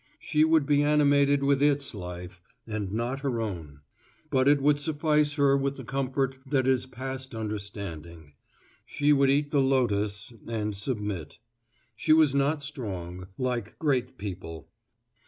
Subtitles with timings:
[0.17, 3.81] She would be animated with its life, not her own;
[4.31, 8.33] but it would suffuse her with the comfort that is past understanding.
[8.87, 11.37] She would eat the lotus and submit.
[11.95, 14.69] She was not strong, like great people.